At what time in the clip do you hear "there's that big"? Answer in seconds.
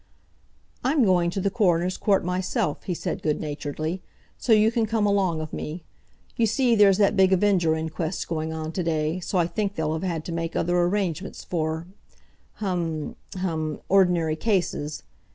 6.73-7.31